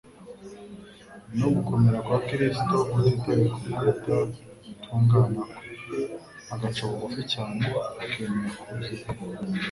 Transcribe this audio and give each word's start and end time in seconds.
no 1.37 1.47
gukomera 1.55 1.99
kwa 2.05 2.19
Kristo 2.27 2.75
utitaye 2.97 3.45
ku 3.53 3.59
kudatungana 3.73 5.41
kwe 5.79 5.99
agaca 6.53 6.83
bugufi 6.89 7.21
cyane 7.33 7.63
akemera 8.03 8.49
kuza 8.61 8.91
iwe. 8.99 9.03